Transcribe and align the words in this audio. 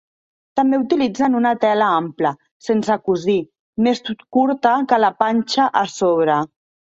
També 0.59 0.77
utilitzen 0.83 1.35
una 1.39 1.51
tela 1.65 1.89
ampla, 1.97 2.31
sense 2.69 2.95
cosir, 3.09 3.37
més 3.89 4.03
curta 4.39 4.73
que 4.93 5.01
la 5.05 5.13
"pancha", 5.21 5.69
a 5.85 5.85
sobre. 5.99 6.41